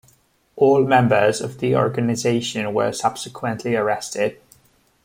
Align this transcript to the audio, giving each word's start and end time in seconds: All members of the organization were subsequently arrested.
All 0.55 0.83
members 0.83 1.41
of 1.41 1.59
the 1.59 1.75
organization 1.75 2.73
were 2.73 2.91
subsequently 2.91 3.75
arrested. 3.75 4.41